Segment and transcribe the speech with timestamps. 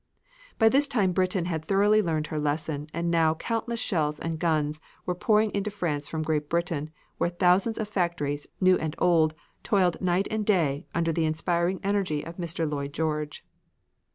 [0.57, 4.79] By this time Britain had thoroughly learned her lesson, and now countless shells and guns
[5.05, 6.89] were pouring into France from Great Britain
[7.19, 12.25] where thousands of factories, new and old, toiled night and day, under the inspiring energy
[12.25, 12.67] of Mr.
[12.67, 13.45] Lloyd George.